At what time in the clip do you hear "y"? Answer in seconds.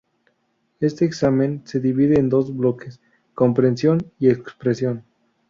4.17-4.29